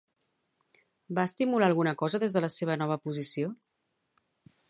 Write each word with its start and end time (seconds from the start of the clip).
Va 1.19 1.25
estimular 1.29 1.67
alguna 1.71 1.93
cosa 2.01 2.21
des 2.25 2.37
de 2.37 2.43
la 2.45 2.51
seva 2.55 2.79
nova 2.85 2.99
posició? 3.07 3.55